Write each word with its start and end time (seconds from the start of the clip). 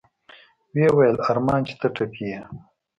ويې 0.73 0.89
ويل 0.97 1.17
ارمان 1.29 1.61
چې 1.67 1.73
ته 1.79 1.87
ټپي 1.95 2.25
يې. 2.31 2.41